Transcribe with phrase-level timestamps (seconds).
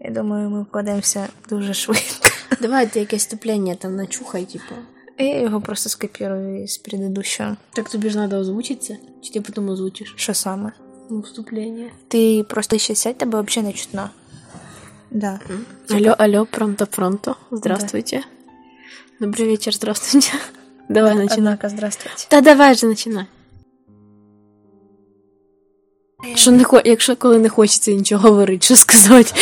[0.00, 2.28] Я думаю, ми вкладемося дуже швидко.
[2.60, 4.74] Давайте якесь вступлення там начухай, типу.
[5.18, 7.56] Я його просто скопірую з предыдущого.
[7.72, 8.96] Так тобі ж треба озвучитися?
[9.22, 10.14] Чи ти потім озвучиш?
[10.16, 10.72] Що саме?
[11.10, 11.90] Ну, вступлення.
[12.08, 14.10] Ти просто ще сядь, тебе взагалі не чутно.
[15.10, 15.40] Да.
[15.90, 17.36] Алло, алло, пронто-пронто.
[17.50, 18.22] Здравствуйте.
[19.20, 20.32] Добрый вечер, здравствуйте.
[20.88, 21.54] Давай, начинай.
[21.54, 22.26] Однако, здравствуйте.
[22.28, 23.26] Та давай же починай.
[26.34, 26.82] Що не хо...
[26.84, 29.32] Якщо коли не хочеться нічого говорити, що сказати?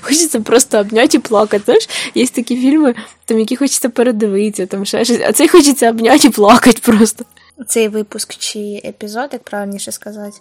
[0.00, 1.64] Хочеться просто обняти і плакати.
[1.64, 2.94] Знаєш, є такі фільми,
[3.24, 7.24] там які хочеться передивитися, там ще щось, а цей хочеться обняти і плакати просто.
[7.68, 10.36] Цей випуск чи епізод, як правильніше сказати,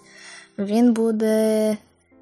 [0.57, 1.77] він буде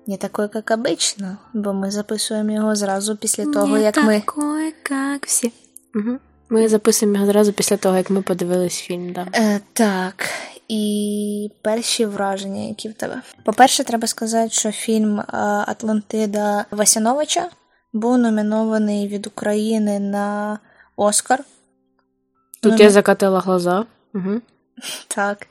[0.07, 4.19] не такий, як обично, бо ми записуємо його зразу після того, не як ми.
[4.19, 5.51] такой, як всі.
[5.95, 6.17] Угу.
[6.49, 9.27] Ми записуємо його зразу після того, як ми подивились фільм, да.
[9.33, 10.29] Е, так,
[10.71, 13.21] і перші враження, які в тебе.
[13.43, 15.25] По-перше, треба сказати, що фільм е,
[15.67, 17.49] Атлантида Васяновича
[17.93, 20.59] був номінований від України на
[20.95, 21.43] Оскар.
[22.61, 23.85] Тут Ну, я закатила глаза.
[24.13, 24.41] Угу.
[25.07, 25.47] Так.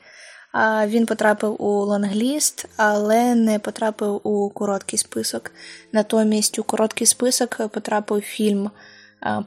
[0.51, 5.51] А він потрапив у лонгліст, але не потрапив у короткий список.
[5.91, 8.69] Натомість у короткий список потрапив фільм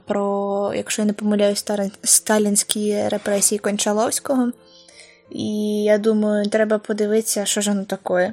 [0.07, 1.65] про, якщо я не помиляюсь,
[2.03, 4.53] сталінські репресії Кончаловського.
[5.31, 8.33] І я думаю, треба подивитися, що ж воно таке.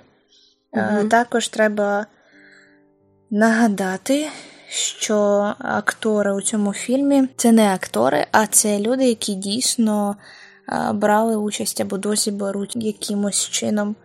[0.73, 1.09] Мгм.
[1.09, 2.06] Також треба
[3.30, 4.28] нагадати,
[4.70, 5.17] що
[5.59, 10.16] актори у цьому фільмі це не актори, а це люди, які дійсно
[10.94, 13.95] брали участь або досі беруть якимось чином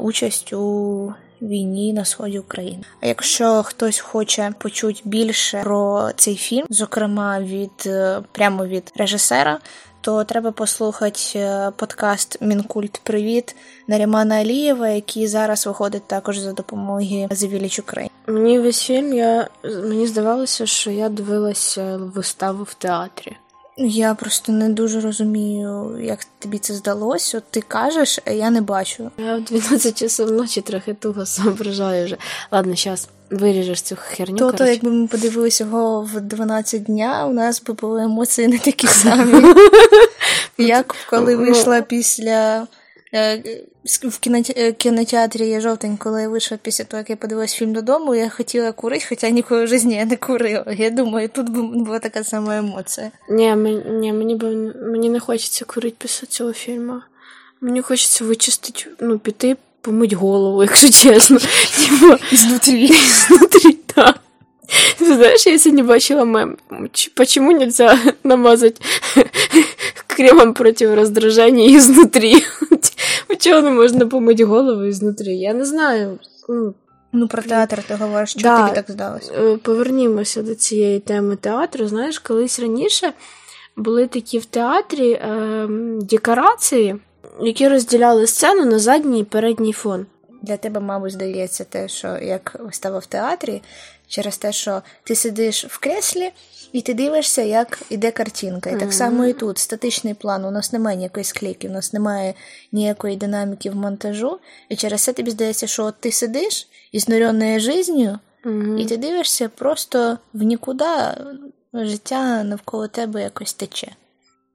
[0.00, 2.82] участь у війні на сході України.
[3.00, 9.58] А якщо хтось хоче почути більше про цей фільм, зокрема від е, прямо від режисера,
[10.00, 13.56] то треба послухати е, подкаст Мінкульт Привіт
[13.88, 18.10] Нарімана Алієва, який зараз виходить також за допомоги Village Ukraine.
[18.26, 19.48] Мені весь фільм, я...
[19.64, 23.36] мені здавалося, що я дивилася виставу в театрі.
[23.76, 27.38] Я просто не дуже розумію, як тобі це здалося.
[27.38, 29.10] От ти кажеш, а я не бачу.
[29.18, 32.16] Я в 12 часов ночі трохи туго соображаю вже.
[32.50, 34.36] Ладно, зараз виріжеш цю херню.
[34.36, 38.58] То, то якби ми подивилися його в 12 дня, у нас би були емоції не
[38.58, 39.54] такі самі.
[40.58, 42.66] Як коли Ну, вийшла після.
[43.14, 43.42] е,
[44.04, 44.18] В
[44.56, 48.28] е, кінотеатрі є жовтень, коли я вийшла після того, як я подивилась фільм додому, я
[48.28, 50.64] хотіла курити, хоча ніколи в житті я не курила.
[50.78, 51.48] Я думаю, тут
[51.84, 53.10] була така сама емоція.
[53.30, 54.38] Ні, мені, ні, мені,
[54.86, 57.00] мені не хочеться курити після цього фільму.
[57.60, 61.38] Мені хочеться вичистити, ну, піти, помить голову, якщо чесно.
[61.38, 62.90] Типу, Знутрі.
[63.30, 64.14] Внутри, да.
[65.00, 66.56] Ты я сегодня бачила мем.
[67.16, 68.80] Почему нельзя намазать
[70.06, 72.44] кремом против раздражения изнутри?
[73.38, 75.34] Чего не можна помыть голову изнутри?
[75.36, 76.18] Я не знаю.
[76.48, 76.74] Ну,
[77.12, 78.62] Ну, про театр ти говориш, що Да.
[78.62, 79.32] тобі так здалося?
[79.32, 81.86] е, Повернімося до цієї теми театру.
[81.88, 83.12] Знаєш, колись раніше
[83.76, 85.66] були такі в театрі е,
[86.00, 86.96] декорації,
[87.40, 90.06] які розділяли сцену на задній і передній фон.
[90.42, 93.62] Для тебе, мабуть, здається те, що як вистава в театрі,
[94.08, 96.30] через те, що ти сидиш в креслі
[96.72, 98.70] і ти дивишся, як іде картинка.
[98.70, 100.44] І так само і тут статичний план.
[100.44, 102.34] У нас немає ніякої склейки, у нас немає
[102.72, 104.38] ніякої динаміки в монтажу.
[104.68, 108.78] І через це тобі здається, що от ти сидиш ізнуреною життю, Мгм.
[108.78, 110.84] і ти дивишся просто в нікуди
[111.74, 113.88] життя навколо тебе якось тече.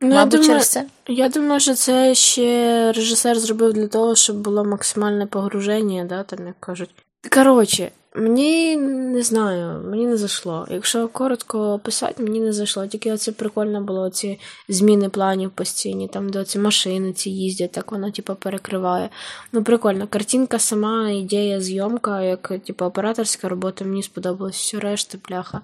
[0.01, 0.85] Ну, я думаю, через це.
[1.07, 6.47] Я думаю, що це ще режисер зробив для того, щоб було максимальне погруження, да, там
[6.47, 6.89] як кажуть.
[7.33, 10.67] Коротше, мені не знаю, мені не зайшло.
[10.69, 12.88] Якщо коротко описати, мені не зайшло.
[12.88, 14.39] Тільки оце прикольно було ці
[14.69, 19.09] зміни планів постійні, там де ці машини ці їздять, так воно типу, перекриває.
[19.51, 20.07] Ну, прикольно.
[20.07, 24.56] Картинка сама, ідея, зйомка, як типу, операторська робота, мені сподобалось.
[24.56, 25.62] Все решта, пляха.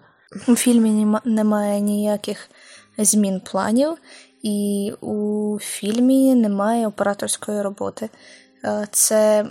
[0.47, 2.49] У фільмі немає ніяких
[3.06, 3.97] змін планів,
[4.44, 8.09] і у фільмі немає операторської роботи.
[8.66, 9.45] Е, Це,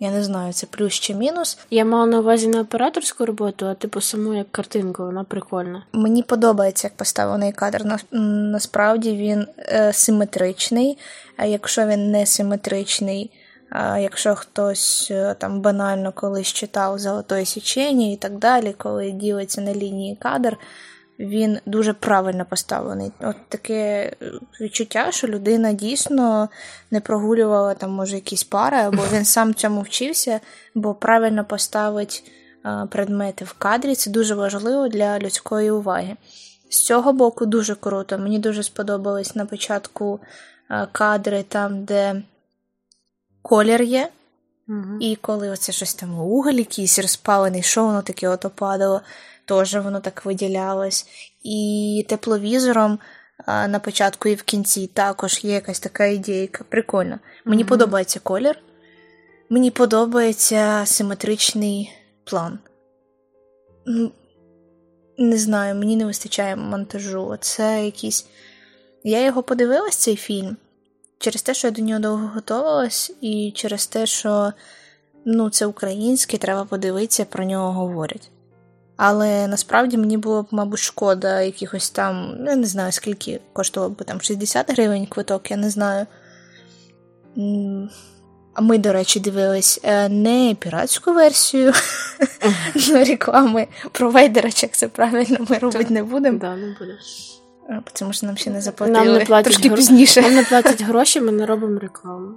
[0.00, 1.58] я не знаю, це плюс чи мінус.
[1.70, 5.86] Я мала на увазі не операторську роботу, а типу саму як картинку, вона прикольна.
[5.92, 7.98] Мені подобається, як поставлений кадр.
[8.12, 10.98] Насправді він е, симетричний,
[11.36, 13.30] а якщо він не симетричний,
[13.70, 19.60] а якщо хтось е, там банально колись читав Золотое січення і так далі, коли ділиться
[19.60, 20.56] на лінії кадр,
[21.18, 23.12] він дуже правильно поставлений.
[23.20, 26.48] От таке е, відчуття, що людина дійсно
[26.90, 30.40] не прогулювала там, може, якісь пари, або він сам цьому вчився,
[30.74, 32.32] бо правильно поставить
[32.62, 33.94] а, предмети в кадрі.
[33.94, 36.16] Це дуже важливо для людської уваги.
[36.70, 38.18] З цього боку дуже круто.
[38.18, 40.20] Мені дуже сподобались на початку
[40.68, 42.22] а, кадри там, де
[43.42, 44.08] колір є.
[44.68, 44.98] Угу.
[45.00, 49.00] І коли оце щось там уголь якийсь розпалений, що воно таке ото падало,
[49.46, 51.06] теж воно так виділялось.
[51.42, 52.98] І тепловізором
[53.46, 56.64] а, на початку і в кінці також є якась така ідейка.
[56.68, 57.18] Прикольно.
[57.44, 57.68] Мені Мгм.
[57.68, 58.58] подобається колір,
[59.50, 61.92] мені подобається симетричний
[62.24, 62.58] план.
[63.86, 64.12] Ну,
[65.18, 67.36] Не знаю, мені не вистачає монтажу.
[67.40, 68.26] Це якийсь.
[69.04, 70.56] Я його подивилась, цей фільм,
[71.18, 74.52] через те, що я до нього довго готувалась, і через те, що
[75.24, 78.30] ну, це українське, треба подивитися, про нього говорять.
[78.96, 83.98] Але насправді мені було б, мабуть, шкода якихось там, ну, я не знаю, скільки коштував
[83.98, 86.06] би там 60 гривень квиток, я не знаю.
[88.54, 91.72] А ми, до речі, дивились е, не піратську версію
[92.92, 96.98] реклами провайдера, як це правильно, ми робити не будемо, Да, не буде.
[97.92, 100.22] тому що нам ще не Нам заплатили не платять трошки гро- пізніше.
[100.22, 102.28] Нам не платять гроші, ми не робимо рекламу.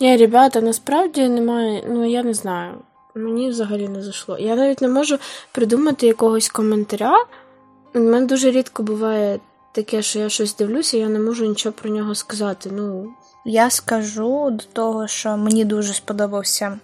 [0.00, 2.74] Ні, ребята, насправді немає, ну я не знаю.
[3.16, 4.38] Мені взагалі не зайшло.
[4.38, 5.18] Я навіть не можу
[5.52, 7.24] придумати якогось коментаря.
[7.94, 9.40] У мене дуже рідко буває
[9.72, 12.70] таке, що я щось дивлюся, я не можу нічого про нього сказати.
[12.72, 13.14] Ну,
[13.44, 16.78] Я скажу до того, що мені дуже сподобався.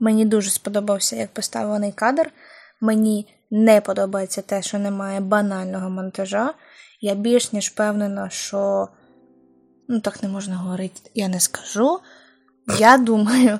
[0.00, 2.30] Мені дуже сподобався, як поставлений кадр.
[2.80, 6.54] Мені не подобається те, що немає банального монтажа.
[7.00, 8.88] Я більш ніж впевнена, що
[9.88, 11.98] ну так не можна говорити, я не скажу.
[12.78, 13.58] Я думаю,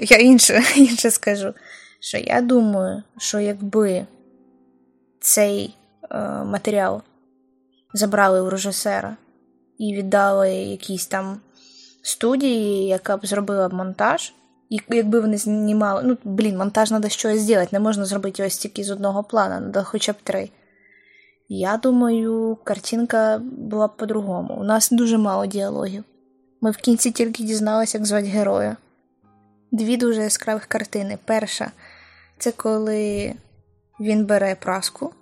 [0.00, 1.54] я, інше, інше скажу,
[2.00, 4.06] що я думаю, що якби
[5.20, 5.74] цей
[6.10, 7.02] е, матеріал
[7.94, 9.16] забрали у режисера
[9.78, 11.40] і віддали якійсь там
[12.02, 14.32] студії, яка б зробила монтаж.
[14.70, 18.84] І якби вони знімали, ну, блін, монтаж треба щось зробити, не можна зробити ось тільки
[18.84, 20.50] з одного плана, треба хоча б три.
[21.48, 24.54] Я думаю, картинка була б по-другому.
[24.60, 26.04] У нас дуже мало діалогів.
[26.60, 28.76] Ми в кінці тільки дізналися, як звати героя.
[29.72, 31.18] Дві дуже яскравих картини.
[31.24, 31.70] Перша
[32.38, 33.34] це коли
[34.00, 35.12] він бере праску.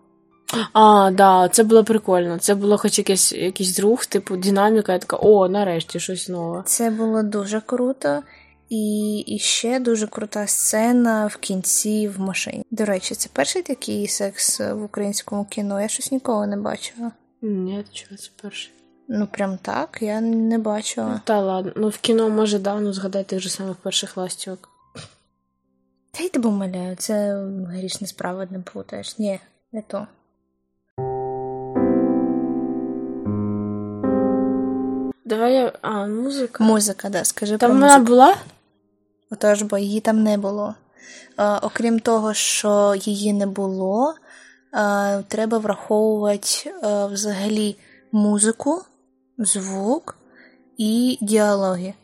[0.73, 2.39] А, да, це було прикольно.
[2.39, 6.63] Це було хоч якийсь, якийсь друг, типу, динаміка, я така, о, нарешті щось нове.
[6.67, 8.23] Це було дуже круто.
[8.69, 12.65] І, і ще дуже крута сцена в кінці в машині.
[12.71, 15.81] До речі, це перший такий секс в українському кіно.
[15.81, 17.13] Я щось ніколи не бачила.
[17.43, 18.71] Ні, чого це перше.
[19.13, 21.21] Ну, прям так, я не бачила.
[21.25, 24.69] Та ладно, ну в кіно може да, ну згадай тих же самих перших ластівок.
[26.11, 29.19] Та й тебе умоляю, це грішна справа не плутаєш.
[29.19, 29.41] Ні,
[29.73, 30.07] не то.
[35.25, 35.73] Давай я.
[35.83, 36.65] А, музика.
[36.65, 38.37] Музика, да, скажи Там про вона була?
[39.31, 40.75] Отож, бо її там не було.
[41.39, 44.15] Е, окрім того, що її не було,
[44.75, 46.49] е, треба враховувати
[46.85, 47.77] е, взагалі
[48.13, 48.83] музику,
[49.41, 50.17] звук
[50.77, 51.95] і діалоги.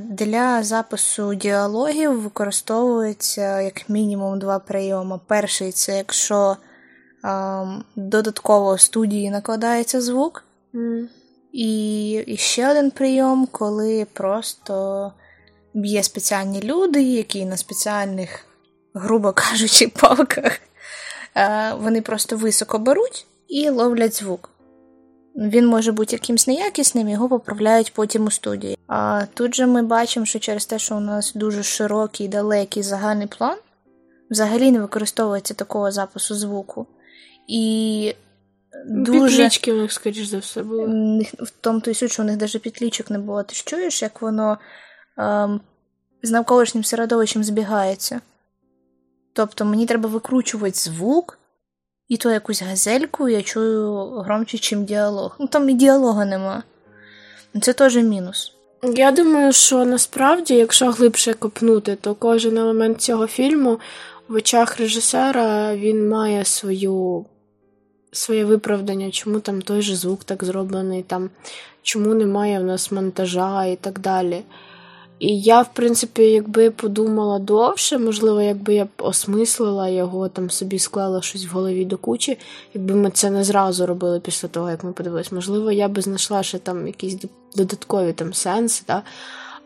[0.00, 5.20] Для запису діалогів використовується як мінімум два прийоми.
[5.26, 6.56] Перший це якщо
[7.96, 10.44] додатково в студії накладається звук.
[10.74, 11.08] М.
[11.52, 15.12] І, ще один прийом, коли просто
[15.74, 18.46] є спеціальні люди, які на спеціальних,
[18.94, 20.60] грубо кажучи, палках,
[21.78, 24.51] вони просто високо беруть і ловлять звук.
[25.36, 28.78] Він може бути якимсь неякісним, його поправляють потім у студії.
[28.86, 33.26] А тут же ми бачимо, що через те, що у нас дуже широкий, далекий загальний
[33.26, 33.56] план,
[34.30, 36.86] взагалі не використовується такого запису звуку.
[37.48, 38.14] І
[38.86, 40.86] дуже Підлічки у них, скоріш за все, були.
[41.38, 43.42] в тому то й суть, що у них навіть підлічок не було.
[43.42, 44.58] Ти ж чуєш, як воно
[45.18, 45.60] ем,
[46.22, 48.20] з навколишнім середовищем збігається.
[49.32, 51.38] Тобто мені треба викручувати звук,
[52.12, 55.36] і то якусь газельку я чую громче, чим діалог.
[55.38, 56.62] Ну там і діалога нема.
[57.62, 58.52] Це теж мінус.
[58.82, 63.80] Я думаю, що насправді, якщо глибше копнути, то кожен елемент цього фільму
[64.28, 67.24] в очах режисера він має свою,
[68.12, 71.30] своє виправдання, чому там той же звук так зроблений, там,
[71.82, 74.42] чому немає в нас монтажа і так далі.
[75.22, 80.78] І я, в принципі, якби подумала довше, можливо, якби я б осмислила його, там собі
[80.78, 82.38] склала щось в голові до кучі,
[82.74, 86.42] якби ми це не зразу робили після того, як ми подивились, можливо, я би знайшла
[86.42, 87.16] ще там якісь
[87.56, 89.02] додаткові там сенси, да?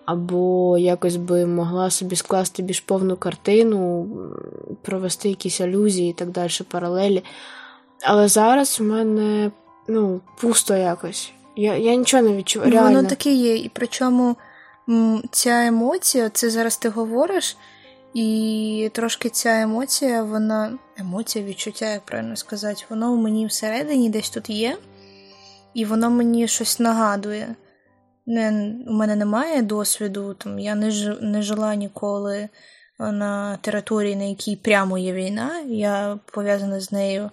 [0.04, 4.08] або якось би могла собі скласти більш повну картину,
[4.82, 7.24] провести якісь алюзії і так далі, паралелі.
[8.02, 9.50] Але зараз у мене
[9.88, 11.32] ну, пусто якось.
[11.56, 12.70] Я, я нічого не відчуваю.
[12.70, 12.96] Ну, Реально.
[12.96, 13.56] Воно таке є.
[13.56, 14.36] І причому
[15.30, 17.56] ця емоція, це зараз ти говориш,
[18.14, 20.78] і трошки ця емоція, вона.
[20.98, 24.78] Емоція, відчуття, як правильно сказати, воно у мені всередині десь тут є,
[25.74, 27.54] і воно мені щось нагадує.
[28.26, 32.48] не, у мене немає досвіду, там я не, ж, не жила ніколи
[32.98, 35.60] на території, на якій прямо є війна.
[35.60, 37.30] Я пов'язана з нею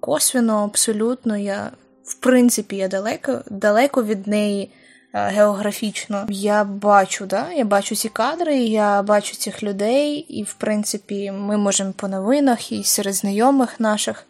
[0.00, 1.36] косвіно, абсолютно.
[1.36, 1.70] Я,
[2.04, 4.70] в принципі, я далеко, далеко від неї.
[5.12, 11.30] Географічно я бачу, да, я бачу ці кадри, я бачу цих людей, і, в принципі,
[11.30, 14.26] ми можемо по новинах і серед знайомих наших.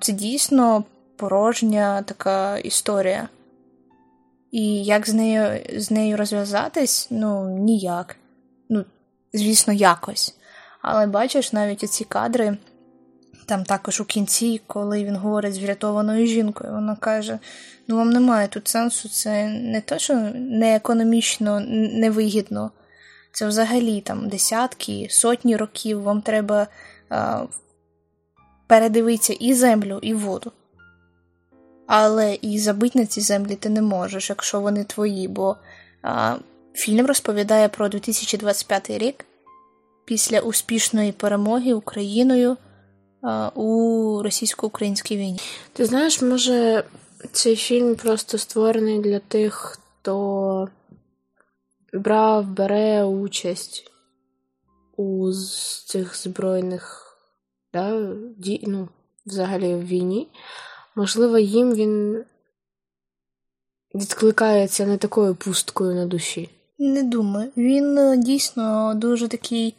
[0.00, 0.84] Це дійсно
[1.16, 3.28] порожня така історія.
[4.50, 7.08] І як з нею з нею розв'язатись?
[7.10, 8.16] Ну, ніяк.
[8.68, 8.84] Ну,
[9.32, 10.36] звісно, якось.
[10.82, 12.56] Але бачиш, навіть ці кадри,
[13.46, 17.38] там також у кінці, коли він говорить з врятованою жінкою, вона каже:
[17.88, 22.70] ну вам немає тут сенсу, це не те, що не економічно невигідно.
[23.32, 26.66] Це взагалі там десятки, сотні років вам треба
[27.08, 27.44] а,
[28.66, 30.52] передивитися і землю, і воду.
[31.86, 35.56] Але і забити на ці землі ти не можеш, якщо вони твої, бо
[36.02, 36.36] а,
[36.74, 39.24] фільм розповідає про 2025 рік
[40.04, 42.56] після успішної перемоги Україною
[43.54, 45.40] у російсько-українській війні.
[45.72, 46.84] Ти знаєш, може,
[47.32, 50.68] цей фільм просто створений для тих, хто
[51.92, 53.92] брав, бере участь
[54.96, 55.32] у
[55.86, 57.02] цих збройних
[57.72, 58.88] да, ді, ну,
[59.26, 60.28] взагалі в війні.
[60.96, 62.24] Можливо, їм він
[63.94, 66.50] відкликається не такою пусткою на душі.
[66.78, 67.52] Не думаю.
[67.56, 69.74] Він е, дійсно дуже такий,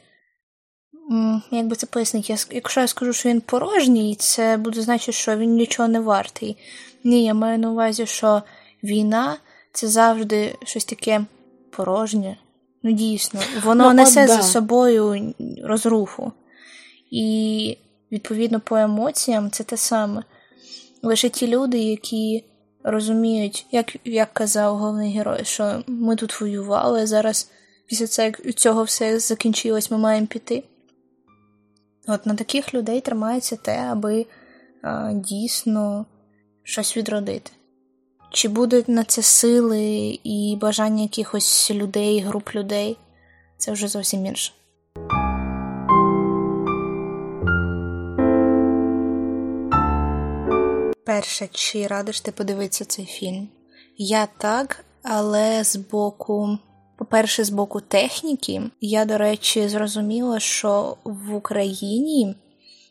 [1.52, 5.56] як би це пояснити, якщо я скажу, що він порожній, це буде значити, що він
[5.56, 6.58] нічого не вартий.
[7.04, 8.42] Ні, я маю на увазі, що
[8.84, 9.38] війна
[9.74, 11.26] це завжди щось таке
[11.72, 12.38] порожнє.
[12.84, 15.34] Ну, дійсно, воно ну, несе от, за собою
[15.64, 16.32] розруху.
[17.12, 17.78] І,
[18.12, 20.24] відповідно, по емоціям це те саме.
[21.04, 22.46] Лише ті люди, які
[22.84, 27.52] розуміють, як як казав головний герой, що ми тут воювали, зараз
[27.88, 30.64] після цього все закінчилось, ми маємо піти.
[32.08, 34.26] От на таких людей тримається те, аби
[34.82, 36.06] а, дійсно
[36.64, 37.52] щось відродити.
[38.32, 42.98] Чи будуть на це сили і бажання якихось людей, груп людей,
[43.58, 44.54] це вже зовсім інше.
[51.06, 53.50] Перше, чи радиш ти подивитися цей фільм?
[53.98, 56.58] Я так, але з боку,
[56.98, 62.36] по-перше, з боку техніки, я, до речі, зрозуміла, що в Україні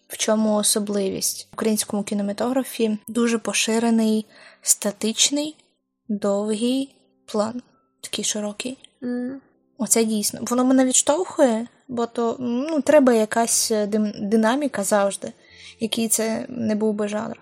[0.09, 4.27] в чому особливість в українському кінематографі дуже поширений
[4.63, 5.57] статичний,
[6.09, 6.95] довгий
[7.27, 7.63] план,
[8.01, 8.79] такий широкий.
[9.03, 9.35] Mm.
[9.79, 10.41] Оце дійсно.
[10.43, 13.73] Воно мене відштовхує, бо то ну, треба якась
[14.21, 15.33] динаміка завжди,
[15.81, 17.41] який це не був би жанр.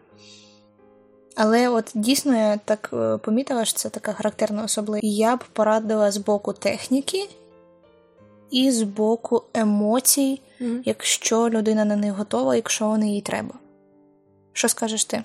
[1.36, 5.18] Але от дійсно я так е, помітила, що це така характерна особливість.
[5.18, 7.28] Я б порадила з боку техніки
[8.50, 10.82] і з боку емоцій, mm-hmm.
[10.84, 13.54] якщо людина на них готова, якщо вони їй треба.
[14.52, 15.24] Що скажеш ти?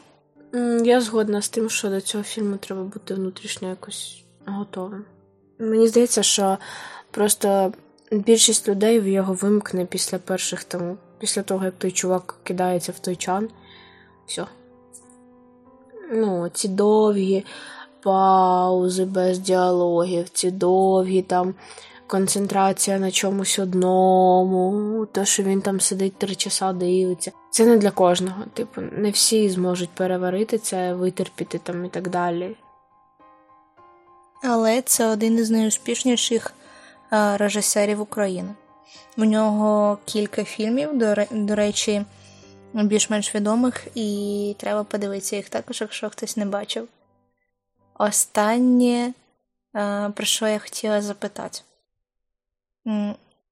[0.84, 5.06] Я згодна з тим, що до цього фільму треба бути внутрішньо якось готовим.
[5.60, 6.58] Мені здається, що
[7.12, 7.74] просто
[8.12, 13.00] більшість людей в його вимкне після перших там, після того, як той чувак кидається в
[13.00, 13.50] той чан.
[14.28, 14.46] Все
[16.12, 17.46] ну, ці довгі
[18.04, 21.54] паузи без діалогів, ці довгі там
[22.08, 27.32] концентрація на чомусь одному, те, що він там сидить три часа дивиться.
[27.50, 28.44] Це не для кожного.
[28.54, 32.56] Типу, не всі зможуть переварити це, витерпіти там і так далі.
[34.44, 36.54] Але це один із найуспішніших
[37.12, 38.50] режисерів України.
[39.18, 40.90] У нього кілька фільмів,
[41.32, 42.06] до речі
[42.74, 46.88] більш-менш відомих, і треба подивитися їх також, якщо хтось не бачив.
[47.94, 49.14] Останнє,
[49.76, 51.60] е, про що я хотіла запитати,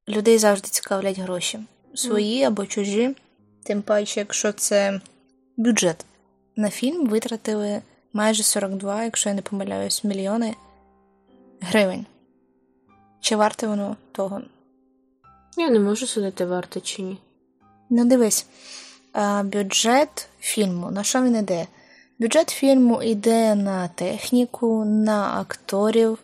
[0.09, 1.59] людей завжди цікавлять гроші.
[1.95, 3.15] Свої або чужі,
[3.63, 5.01] тим паче, якщо це
[5.57, 6.05] бюджет.
[6.55, 7.81] На фільм витратили
[8.13, 10.55] майже 42, якщо я не помиляюсь, мільйони
[11.61, 12.05] гривень.
[13.19, 14.41] Чи варте воно того?
[15.57, 17.17] Я не можу судити, варте чи ні.
[17.89, 18.47] Ну, дивись,
[19.43, 20.91] бюджет фільму.
[20.91, 21.67] На що він іде?
[22.19, 26.17] Бюджет фільму йде на техніку, на акторів,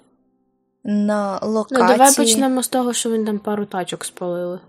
[0.83, 1.81] на локації.
[1.81, 4.59] Ну, Давай почнемо з того, що він там пару тачок спалили.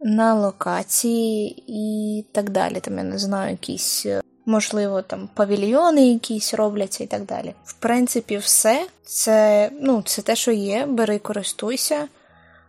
[0.00, 2.80] На локації і так далі.
[2.80, 7.54] Там я не знаю, якісь, е, можливо, там павільйони якісь робляться і так далі.
[7.64, 12.08] В принципі, все це ну, це те, що є, бери, користуйся.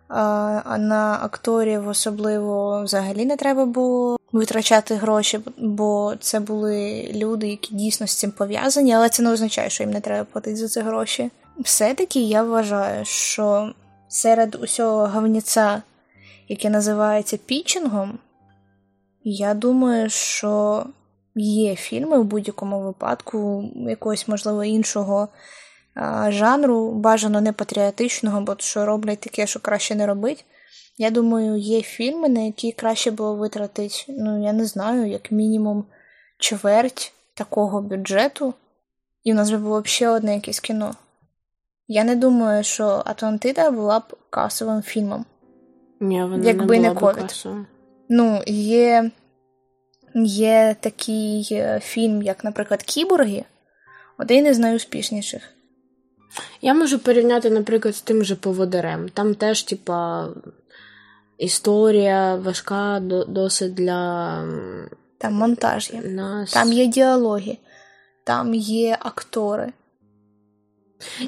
[0.10, 7.75] А на акторів особливо взагалі не треба було витрачати гроші, бо це були люди, які
[7.75, 10.82] дійсно з цим пов'язані, але це не означає, що їм не треба платити за це
[10.82, 11.32] гроші.
[11.60, 13.74] все-таки я вважаю, що
[14.08, 15.82] серед усього говніця,
[16.48, 18.20] яке називається пічингом,
[19.24, 20.86] я думаю, що
[21.36, 25.28] є фільми в будь-якому випадку, якогось, можливо, іншого
[26.29, 30.46] жанру, бажано не патріотичного, бо що роблять таке, що краще не робить.
[30.98, 35.86] Я думаю, є фільми, на які краще було витратити, ну, я не знаю, як мінімум
[36.38, 38.53] чверть такого бюджету,
[39.24, 40.96] і в нас вже було б ще одне якесь кіно.
[41.88, 45.25] Я не думаю, що Атлантида була б касовим фільмом.
[46.00, 47.65] Ні, вона Якби не касовою.
[48.10, 49.12] Ну, є,
[50.25, 53.44] є такий е, фільм, як, наприклад, Кіборги,
[54.18, 55.59] один із найуспішніших.
[56.62, 59.10] Я можу порівняти, наприклад, з тим же поводирем.
[59.10, 60.28] Там теж, типа,
[61.38, 64.44] історія важка досить для
[65.18, 66.52] Там монтаж є, нас.
[66.52, 67.58] там є діалоги,
[68.24, 69.74] там є актори.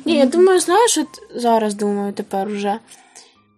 [0.05, 2.79] Ні, я думаю, знаєш, от зараз думаю тепер уже.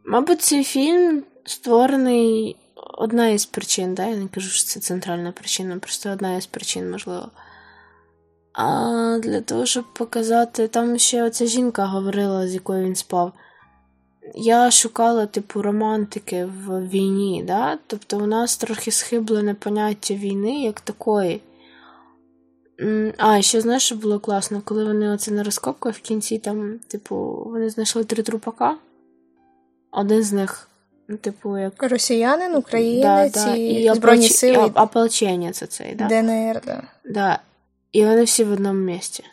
[0.06, 4.06] Мабуть, цей фільм створений одна із причин, да?
[4.06, 7.32] я не кажу, що це центральна причина, просто одна із причин, можливо.
[8.54, 13.32] А для того, щоб показати, там ще оця жінка говорила, з якою він спав.
[14.36, 17.78] Я шукала, типу, романтики в війні, да?
[17.88, 21.42] тобто у нас трохи схиблене поняття війни як такої.
[23.18, 27.44] А, ще знаєш, що було класно, коли вони оце на розкопках в кінці там, типу,
[27.46, 28.76] вони знайшли три трупака.
[29.92, 30.68] Один з них,
[31.08, 31.84] ну, типу, як.
[31.84, 36.08] Росіянин, українець і, Збройні ополч- сили і ополченець оцей, да?
[36.08, 36.62] ДНР.
[36.66, 36.84] Да.
[37.06, 37.40] Да.
[37.94, 39.24] І вони всі в одному місці.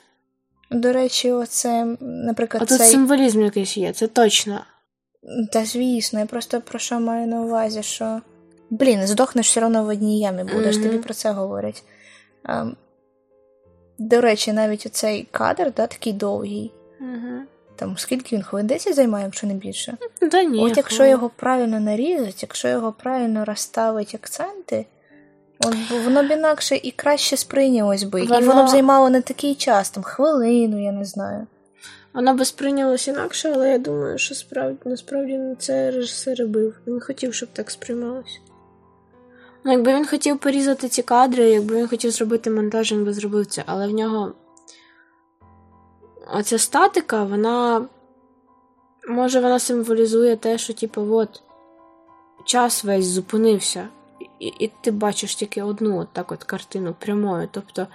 [0.71, 2.89] До речі, оце, наприклад, А тут цей.
[2.89, 4.61] символізм якийсь є, це точно.
[5.53, 8.21] Та звісно, я просто про що маю на увазі, що.
[8.71, 10.85] Блін, здохнеш все одно в одній ямі будеш, Мгм.
[10.85, 11.83] тобі про це говорять.
[12.45, 12.67] А,
[13.99, 16.73] до речі, навіть оцей кадр, да, такий довгий.
[17.01, 17.43] Угу.
[17.77, 19.97] Там скільки він хвилин 10 займає, якщо не більше.
[20.23, 20.61] Да ні.
[20.61, 24.87] От якщо його правильно нарізати, якщо його правильно розставити акценти,
[25.61, 28.21] от воно б інакше і краще сприйнялось би.
[28.21, 31.47] І Воно- воно б займало не такий час, там хвилину, я не знаю.
[32.15, 36.81] Воно би сприйнялось інакше, але я думаю, що справді насправді це режисер робив.
[36.87, 38.41] Він хотів, щоб так сприймалось.
[39.65, 43.47] Ну, якби він хотів порізати ці кадри, якби він хотів зробити монтаж, він би зробив
[43.47, 44.33] це, але в нього
[46.35, 47.87] оця статика, вона.
[49.09, 51.43] Може, вона символізує те, що, типу, от
[52.45, 53.89] час весь зупинився,
[54.41, 57.49] і, ти бачиш тільки одну от так от картину прямою.
[57.53, 57.87] Тобто,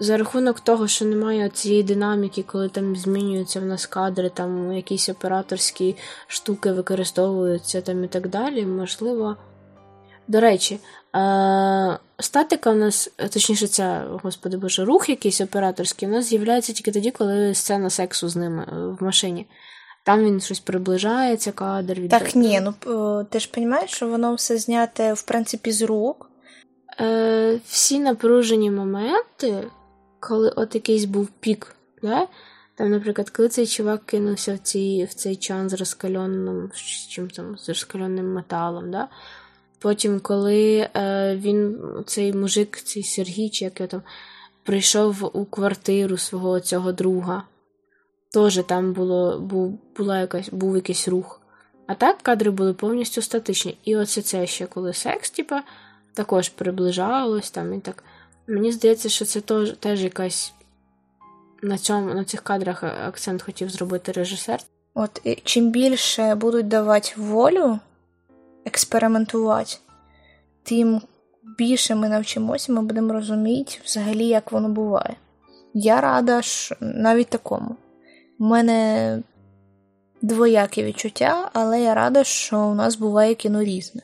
[0.00, 5.08] за рахунок того, що немає цієї динаміки, коли там змінюються в нас кадри, там якісь
[5.08, 9.36] операторські штуки використовуються там і так далі, можливо.
[10.28, 10.80] До речі,
[11.16, 16.92] е- статика у нас, точніше, ця, господи боже, рух якийсь операторський, у нас з'являється тільки
[16.92, 19.46] тоді, коли сцена сексу з ними е, в машині.
[20.06, 22.10] Там він щось приближається, кадр від...
[22.10, 22.74] Так ні, ну
[23.30, 26.30] ти ж розумієш, що воно все зняте, в принципі, з рук.
[27.00, 29.64] е, всі напружені моменти,
[30.20, 32.26] коли от якийсь був пік, да?
[32.74, 37.30] там, наприклад, коли цей чувак кинувся в, ці, в цей чан з розкальонним, з чим
[37.30, 39.08] там, з розкальонним металом, да?
[39.78, 44.02] потім, коли е, він, цей мужик, цей Сергій, чи як його там,
[44.62, 47.42] прийшов у квартиру свого цього друга,
[48.30, 51.40] теж там було, був, була якась, був якийсь рух.
[51.86, 53.78] А так кадри були повністю статичні.
[53.84, 55.62] І оце це ще коли секс, типа,
[56.14, 58.04] також приближалось там і так.
[58.46, 60.52] Мені здається, що це теж, теж якась
[61.62, 64.60] на цьому, на цих кадрах акцент хотів зробити режисер.
[64.94, 67.78] От і чим більше будуть давати волю
[68.64, 69.76] експериментувати,
[70.62, 71.00] тим
[71.58, 75.16] більше ми навчимося, ми будемо розуміти взагалі, як воно буває.
[75.74, 77.76] Я рада що навіть такому.
[78.38, 79.22] У мене
[80.22, 84.02] двоякі відчуття, але я рада, що у нас буває кіно різне.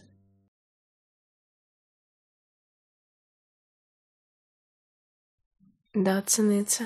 [5.94, 6.84] Да, цени це.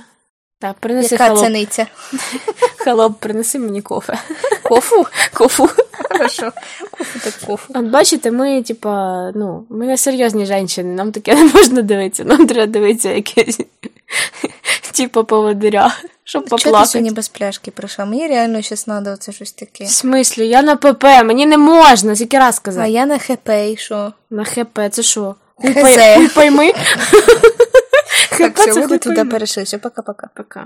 [0.58, 1.44] Так, принеси Яка халоп.
[1.44, 1.86] циниця?
[2.78, 4.18] Халоп, принеси мені кофе.
[4.62, 5.06] Кофу?
[5.34, 5.68] Кофу.
[5.92, 6.52] Хорошо.
[6.90, 7.72] Кофу так кофу.
[7.76, 12.24] От бачите, ми, типа, ну, ми не серйозні жінки, нам таке не можна дивитися.
[12.24, 13.60] Нам треба дивитися якесь,
[14.96, 15.92] типа, поводиря,
[16.24, 18.04] щоб Чого ти сьогодні без пляшки прийшла?
[18.04, 19.84] Мені реально щось треба оце щось таке.
[19.84, 23.76] В смислі, я на ПП, мені не можна, скільки раз А я на ХП і
[23.76, 24.12] що?
[24.30, 25.34] На ХП, це що?
[25.54, 26.72] Хуй пойми.
[28.38, 29.62] Так, все, ви туди перейшли.
[29.62, 30.28] Все, пока-пока.
[30.34, 30.64] Пока.